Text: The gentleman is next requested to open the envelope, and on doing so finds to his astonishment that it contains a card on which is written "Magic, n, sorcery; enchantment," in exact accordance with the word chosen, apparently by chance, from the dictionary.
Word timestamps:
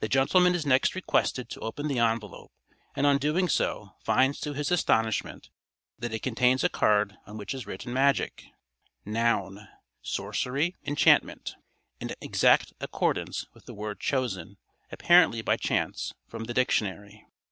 The 0.00 0.08
gentleman 0.08 0.56
is 0.56 0.66
next 0.66 0.96
requested 0.96 1.48
to 1.50 1.60
open 1.60 1.86
the 1.86 2.00
envelope, 2.00 2.50
and 2.96 3.06
on 3.06 3.16
doing 3.18 3.48
so 3.48 3.90
finds 4.02 4.40
to 4.40 4.54
his 4.54 4.72
astonishment 4.72 5.50
that 5.96 6.12
it 6.12 6.24
contains 6.24 6.64
a 6.64 6.68
card 6.68 7.16
on 7.28 7.36
which 7.38 7.54
is 7.54 7.64
written 7.64 7.92
"Magic, 7.92 8.46
n, 9.06 9.68
sorcery; 10.02 10.74
enchantment," 10.84 11.54
in 12.00 12.10
exact 12.20 12.72
accordance 12.80 13.46
with 13.54 13.66
the 13.66 13.74
word 13.74 14.00
chosen, 14.00 14.56
apparently 14.90 15.42
by 15.42 15.56
chance, 15.56 16.12
from 16.26 16.42
the 16.46 16.54
dictionary. 16.54 17.24